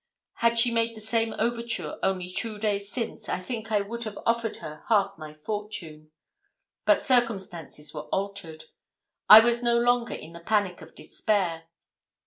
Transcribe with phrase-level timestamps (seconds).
[0.37, 4.17] Had she made the same overture only two days since, I think I would have
[4.25, 6.09] offered her half my fortune.
[6.85, 8.63] But circumstances were altered.
[9.29, 11.65] I was no longer in the panic of despair.